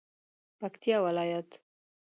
[0.59, 1.49] پکتیا ولایت